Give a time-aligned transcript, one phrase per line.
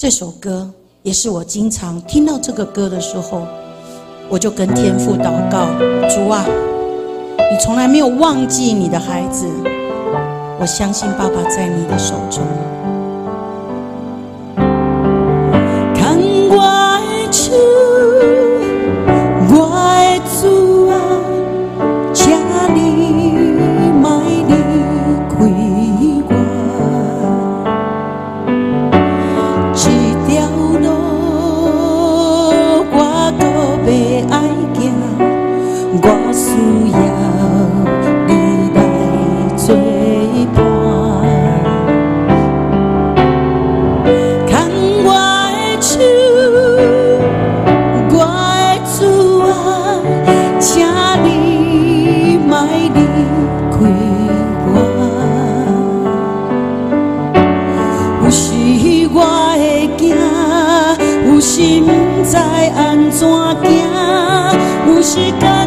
[0.00, 0.72] 这首歌
[1.02, 3.44] 也是我经常听到这个歌的时候
[4.28, 5.66] 我就跟天父祷告
[6.08, 6.46] 主啊
[7.50, 9.44] 你从来没有忘记你的孩子
[10.60, 12.44] 我相信爸爸在你的手中。
[44.46, 44.70] 看
[45.04, 45.08] 我
[45.54, 45.92] 的手
[48.10, 48.98] 我的祖
[49.40, 49.48] 啊
[50.60, 50.66] 请
[51.24, 51.26] 你
[52.48, 52.52] 要
[52.94, 52.98] 离
[53.72, 53.76] 开
[54.66, 54.68] 我
[58.24, 58.44] 有时
[59.12, 59.16] 我
[59.56, 59.62] 会
[59.96, 60.00] 惊
[61.26, 61.56] 有时
[62.24, 63.26] 知安怎
[65.02, 65.57] 行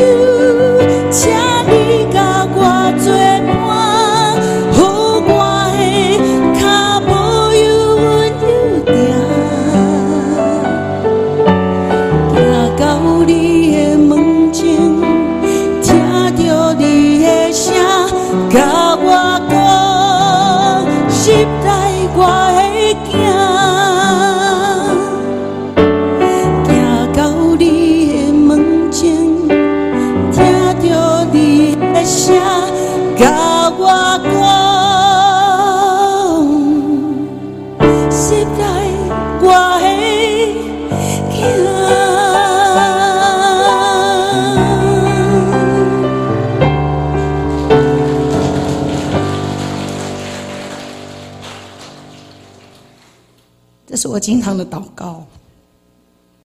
[0.00, 0.27] you.
[53.86, 55.24] 这是我经常的祷告。